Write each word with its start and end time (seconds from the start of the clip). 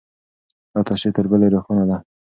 دا 0.73 0.81
تشریح 0.89 1.13
تر 1.17 1.25
بلې 1.31 1.47
روښانه 1.53 1.85
ده. 1.89 1.97